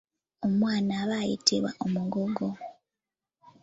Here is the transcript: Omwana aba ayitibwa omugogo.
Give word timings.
Omwana 0.45 0.91
aba 1.03 1.15
ayitibwa 1.21 1.71
omugogo. 1.85 2.47